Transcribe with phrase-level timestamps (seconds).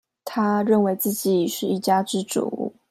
[0.25, 2.73] 他認為自己是一家之主